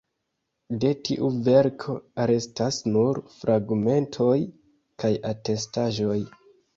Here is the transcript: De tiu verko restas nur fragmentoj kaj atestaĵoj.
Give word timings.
De 0.83 0.91
tiu 1.07 1.27
verko 1.47 1.97
restas 2.31 2.79
nur 2.93 3.19
fragmentoj 3.33 4.39
kaj 5.05 5.13
atestaĵoj. 5.33 6.17